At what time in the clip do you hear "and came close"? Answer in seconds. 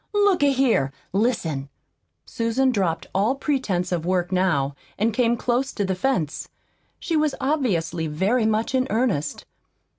4.97-5.71